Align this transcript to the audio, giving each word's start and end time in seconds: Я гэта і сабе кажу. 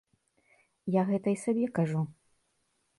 Я 0.99 1.03
гэта 1.11 1.27
і 1.37 1.39
сабе 1.45 1.71
кажу. 1.79 2.01